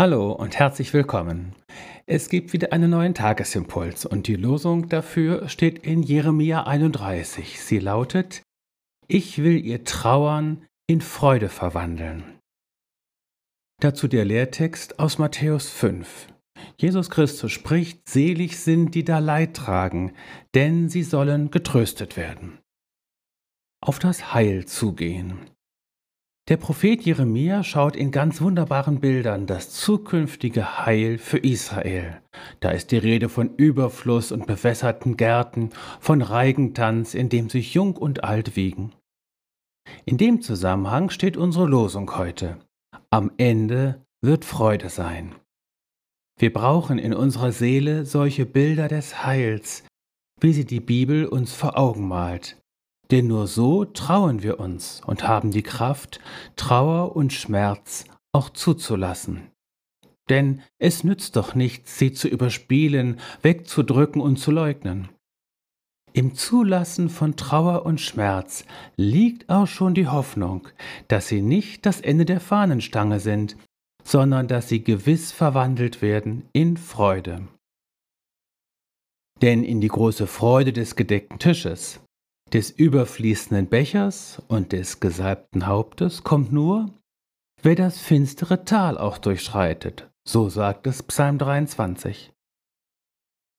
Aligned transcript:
Hallo 0.00 0.32
und 0.32 0.58
herzlich 0.58 0.94
willkommen. 0.94 1.54
Es 2.06 2.30
gibt 2.30 2.54
wieder 2.54 2.72
einen 2.72 2.90
neuen 2.90 3.12
Tagesimpuls 3.12 4.06
und 4.06 4.28
die 4.28 4.34
Losung 4.34 4.88
dafür 4.88 5.46
steht 5.50 5.80
in 5.80 6.02
Jeremia 6.02 6.62
31. 6.62 7.60
Sie 7.60 7.78
lautet, 7.80 8.42
Ich 9.08 9.42
will 9.42 9.62
ihr 9.62 9.84
Trauern 9.84 10.66
in 10.86 11.02
Freude 11.02 11.50
verwandeln. 11.50 12.38
Dazu 13.82 14.08
der 14.08 14.24
Lehrtext 14.24 14.98
aus 14.98 15.18
Matthäus 15.18 15.68
5. 15.68 16.28
Jesus 16.78 17.10
Christus 17.10 17.52
spricht, 17.52 18.08
selig 18.08 18.58
sind, 18.58 18.94
die 18.94 19.04
da 19.04 19.18
Leid 19.18 19.54
tragen, 19.54 20.14
denn 20.54 20.88
sie 20.88 21.02
sollen 21.02 21.50
getröstet 21.50 22.16
werden. 22.16 22.58
Auf 23.82 23.98
das 23.98 24.32
Heil 24.32 24.64
zugehen. 24.64 25.40
Der 26.50 26.56
Prophet 26.56 27.00
Jeremia 27.02 27.62
schaut 27.62 27.94
in 27.94 28.10
ganz 28.10 28.40
wunderbaren 28.40 28.98
Bildern 28.98 29.46
das 29.46 29.70
zukünftige 29.70 30.84
Heil 30.84 31.16
für 31.16 31.38
Israel. 31.38 32.20
Da 32.58 32.70
ist 32.70 32.90
die 32.90 32.98
Rede 32.98 33.28
von 33.28 33.54
Überfluss 33.54 34.32
und 34.32 34.48
bewässerten 34.48 35.16
Gärten, 35.16 35.70
von 36.00 36.22
Reigentanz, 36.22 37.14
in 37.14 37.28
dem 37.28 37.48
sich 37.48 37.74
Jung 37.74 37.96
und 37.96 38.24
Alt 38.24 38.56
wiegen. 38.56 38.92
In 40.06 40.18
dem 40.18 40.42
Zusammenhang 40.42 41.10
steht 41.10 41.36
unsere 41.36 41.68
Losung 41.68 42.16
heute. 42.16 42.58
Am 43.10 43.30
Ende 43.36 44.04
wird 44.20 44.44
Freude 44.44 44.88
sein. 44.88 45.36
Wir 46.36 46.52
brauchen 46.52 46.98
in 46.98 47.14
unserer 47.14 47.52
Seele 47.52 48.04
solche 48.04 48.44
Bilder 48.44 48.88
des 48.88 49.24
Heils, 49.24 49.84
wie 50.40 50.52
sie 50.52 50.64
die 50.64 50.80
Bibel 50.80 51.26
uns 51.26 51.52
vor 51.52 51.78
Augen 51.78 52.08
malt. 52.08 52.59
Denn 53.10 53.26
nur 53.26 53.46
so 53.46 53.84
trauen 53.84 54.42
wir 54.42 54.60
uns 54.60 55.02
und 55.04 55.26
haben 55.26 55.50
die 55.50 55.62
Kraft, 55.62 56.20
Trauer 56.56 57.16
und 57.16 57.32
Schmerz 57.32 58.04
auch 58.32 58.50
zuzulassen. 58.50 59.50
Denn 60.28 60.62
es 60.78 61.02
nützt 61.02 61.34
doch 61.34 61.56
nichts, 61.56 61.98
sie 61.98 62.12
zu 62.12 62.28
überspielen, 62.28 63.18
wegzudrücken 63.42 64.22
und 64.22 64.36
zu 64.36 64.52
leugnen. 64.52 65.08
Im 66.12 66.34
Zulassen 66.34 67.08
von 67.08 67.36
Trauer 67.36 67.84
und 67.84 68.00
Schmerz 68.00 68.64
liegt 68.96 69.48
auch 69.48 69.66
schon 69.66 69.94
die 69.94 70.08
Hoffnung, 70.08 70.68
dass 71.08 71.28
sie 71.28 71.40
nicht 71.40 71.86
das 71.86 72.00
Ende 72.00 72.24
der 72.24 72.40
Fahnenstange 72.40 73.20
sind, 73.20 73.56
sondern 74.04 74.48
dass 74.48 74.68
sie 74.68 74.82
gewiss 74.82 75.32
verwandelt 75.32 76.02
werden 76.02 76.48
in 76.52 76.76
Freude. 76.76 77.46
Denn 79.42 79.64
in 79.64 79.80
die 79.80 79.88
große 79.88 80.26
Freude 80.26 80.72
des 80.72 80.96
gedeckten 80.96 81.38
Tisches, 81.38 82.00
des 82.52 82.70
überfließenden 82.70 83.68
Bechers 83.68 84.42
und 84.48 84.72
des 84.72 85.00
gesalbten 85.00 85.66
Hauptes 85.66 86.24
kommt 86.24 86.52
nur, 86.52 86.90
wer 87.62 87.74
das 87.74 87.98
finstere 87.98 88.64
Tal 88.64 88.98
auch 88.98 89.18
durchschreitet, 89.18 90.10
so 90.26 90.48
sagt 90.48 90.86
es 90.86 91.02
Psalm 91.02 91.38
23. 91.38 92.32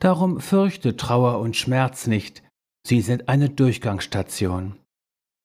Darum 0.00 0.40
fürchte 0.40 0.96
Trauer 0.96 1.40
und 1.40 1.56
Schmerz 1.56 2.06
nicht, 2.06 2.42
sie 2.86 3.00
sind 3.00 3.28
eine 3.28 3.50
Durchgangsstation. 3.50 4.76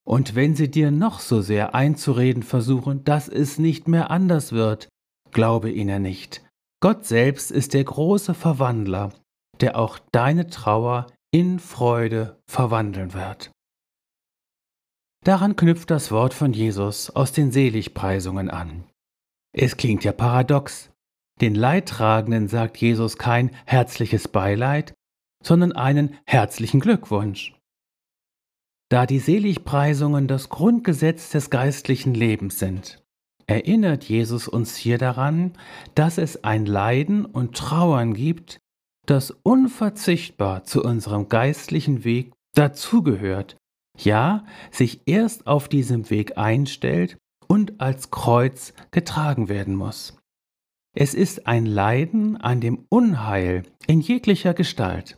Und 0.06 0.36
wenn 0.36 0.56
sie 0.56 0.70
dir 0.70 0.92
noch 0.92 1.20
so 1.20 1.42
sehr 1.42 1.74
einzureden 1.74 2.44
versuchen, 2.44 3.04
dass 3.04 3.30
es 3.30 3.58
nicht 3.58 3.88
mehr 3.88 4.12
anders 4.12 4.52
wird, 4.52 4.90
glaube 5.32 5.72
ihnen 5.72 6.02
nicht. 6.02 6.44
Gott 6.82 7.06
selbst 7.06 7.52
ist 7.52 7.74
der 7.74 7.86
große 7.86 8.34
Verwandler, 8.34 9.14
der 9.62 9.78
auch 9.78 10.00
deine 10.12 10.50
Trauer 10.50 11.08
in 11.34 11.58
Freude 11.58 12.40
verwandeln 12.46 13.16
wird. 13.16 13.50
Daran 15.26 15.56
knüpft 15.56 15.90
das 15.90 16.12
Wort 16.12 16.32
von 16.32 16.54
Jesus 16.54 17.10
aus 17.10 17.32
den 17.32 17.52
Seligpreisungen 17.52 18.52
an. 18.52 18.84
Es 19.52 19.76
klingt 19.76 20.04
ja 20.04 20.12
paradox. 20.12 20.92
Den 21.42 21.56
Leidtragenden 21.56 22.50
sagt 22.50 22.78
Jesus 22.78 23.18
kein 23.18 23.50
herzliches 23.66 24.28
Beileid, 24.28 24.94
sondern 25.44 25.72
einen 25.72 26.20
herzlichen 26.28 26.80
Glückwunsch. 26.80 27.56
Da 28.90 29.08
die 29.08 29.20
Seligpreisungen 29.20 30.28
das 30.28 30.50
Grundgesetz 30.50 31.32
des 31.32 31.50
geistlichen 31.50 32.14
Lebens 32.14 32.60
sind, 32.60 33.04
erinnert 33.48 34.04
Jesus 34.04 34.48
uns 34.48 34.76
hier 34.76 35.00
daran, 35.00 35.54
dass 35.96 36.20
es 36.20 36.44
ein 36.44 36.68
Leiden 36.68 37.26
und 37.26 37.58
Trauern 37.58 38.14
gibt, 38.14 38.60
das 39.06 39.32
unverzichtbar 39.32 40.64
zu 40.64 40.84
unserem 40.84 41.28
geistlichen 41.28 42.04
Weg 42.04 42.34
dazugehört, 42.54 43.58
ja, 43.98 44.46
sich 44.72 45.02
erst 45.06 45.48
auf 45.48 45.68
diesem 45.68 46.10
Weg 46.10 46.38
einstellt 46.38 47.18
und 47.48 47.80
als 47.82 48.12
Kreuz 48.12 48.74
getragen 48.92 49.50
werden 49.50 49.76
muss. 49.76 50.18
Es 50.96 51.14
ist 51.14 51.48
ein 51.48 51.66
Leiden 51.66 52.38
an 52.38 52.62
dem 52.62 52.86
Unheil 52.90 53.64
in 53.88 54.00
jeglicher 54.00 54.54
Gestalt, 54.54 55.18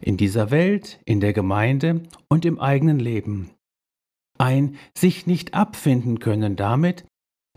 in 0.00 0.16
dieser 0.16 0.50
Welt, 0.50 1.00
in 1.04 1.20
der 1.20 1.32
Gemeinde 1.32 2.02
und 2.28 2.44
im 2.44 2.60
eigenen 2.60 2.98
Leben. 2.98 3.50
Ein 4.38 4.76
sich 4.96 5.26
nicht 5.26 5.54
abfinden 5.54 6.18
können 6.18 6.56
damit, 6.56 7.04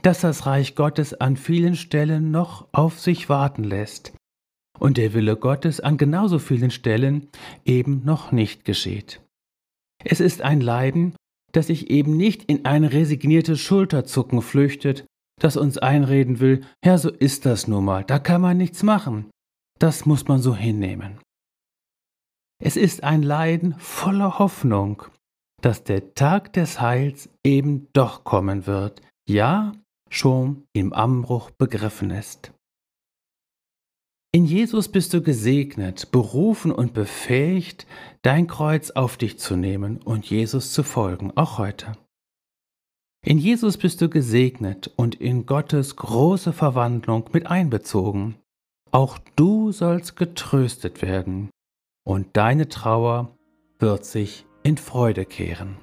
dass 0.02 0.22
das 0.22 0.46
Reich 0.46 0.76
Gottes 0.76 1.14
an 1.14 1.36
vielen 1.36 1.76
Stellen 1.76 2.32
noch 2.32 2.68
auf 2.72 3.00
sich 3.00 3.30
warten 3.30 3.64
lässt 3.64 4.14
und 4.80 4.98
der 4.98 5.14
Wille 5.14 5.36
Gottes 5.36 5.80
an 5.80 5.98
genauso 5.98 6.40
vielen 6.40 6.72
Stellen 6.72 7.28
eben 7.66 8.04
noch 8.06 8.32
nicht 8.32 8.66
geschieht. 8.66 9.22
Es 10.04 10.20
ist 10.20 10.42
ein 10.42 10.62
Leiden, 10.62 11.16
das 11.52 11.68
sich 11.68 11.90
eben 11.90 12.18
nicht 12.18 12.44
in 12.44 12.66
ein 12.66 12.84
resigniertes 12.84 13.60
Schulterzucken 13.60 14.42
flüchtet, 14.42 15.06
das 15.40 15.58
uns 15.58 15.78
einreden 15.78 16.40
will, 16.40 16.62
ja, 16.84 16.98
so 16.98 17.10
ist 17.10 17.46
das 17.46 17.68
nun 17.68 17.86
mal, 17.86 18.04
da 18.04 18.20
kann 18.20 18.42
man 18.42 18.58
nichts 18.58 18.84
machen. 18.84 19.30
Das 19.80 20.06
muss 20.06 20.28
man 20.28 20.40
so 20.40 20.56
hinnehmen. 20.56 21.20
Es 22.60 22.76
ist 22.76 23.04
ein 23.04 23.22
Leiden 23.22 23.76
voller 23.78 24.40
Hoffnung, 24.40 25.04
dass 25.62 25.84
der 25.84 26.16
Tag 26.16 26.54
des 26.54 26.82
Heils 26.82 27.30
eben 27.46 27.88
doch 27.94 28.24
kommen 28.24 28.66
wird, 28.66 29.02
ja, 29.30 29.74
schon 30.10 30.64
im 30.74 30.94
Anbruch 30.94 31.52
begriffen 31.52 32.10
ist. 32.10 32.52
In 34.38 34.46
Jesus 34.46 34.88
bist 34.88 35.16
du 35.16 35.24
gesegnet, 35.24 36.12
berufen 36.12 36.72
und 36.72 36.94
befähigt, 36.94 37.88
dein 38.22 38.46
Kreuz 38.46 38.92
auf 38.92 39.18
dich 39.18 39.40
zu 39.40 39.56
nehmen 39.56 39.98
und 40.04 40.30
Jesus 40.30 40.74
zu 40.74 40.84
folgen, 40.84 41.32
auch 41.36 41.58
heute. 41.58 41.94
In 43.26 43.40
Jesus 43.40 43.78
bist 43.78 44.00
du 44.00 44.10
gesegnet 44.10 44.92
und 44.96 45.16
in 45.16 45.48
Gottes 45.48 45.96
große 45.96 46.54
Verwandlung 46.54 47.28
mit 47.34 47.48
einbezogen. 47.48 48.36
Auch 48.92 49.18
du 49.36 49.72
sollst 49.72 50.16
getröstet 50.18 51.02
werden 51.02 51.50
und 52.06 52.38
deine 52.38 52.70
Trauer 52.70 53.36
wird 53.80 54.06
sich 54.06 54.46
in 54.62 54.78
Freude 54.78 55.26
kehren. 55.26 55.78